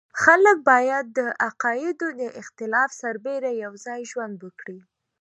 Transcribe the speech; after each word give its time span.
خلک 0.23 0.57
باید 0.69 1.05
د 1.17 1.19
عقایدو 1.47 2.07
د 2.21 2.21
اختلاف 2.41 2.89
سربېره 3.01 3.51
یو 3.63 3.73
ځای 3.85 4.01
ژوند 4.11 4.37
وکړي. 4.41 4.79